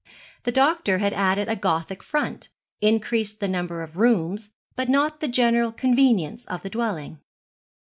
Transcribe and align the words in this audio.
The 0.45 0.51
doctor 0.51 0.97
had 0.97 1.13
added 1.13 1.47
a 1.47 1.55
Gothic 1.55 2.01
front, 2.01 2.49
increased 2.81 3.39
the 3.39 3.47
number 3.47 3.83
of 3.83 3.97
rooms, 3.97 4.49
but 4.75 4.89
not 4.89 5.19
the 5.19 5.27
general 5.27 5.71
convenience 5.71 6.43
of 6.45 6.63
the 6.63 6.71
dwelling. 6.71 7.19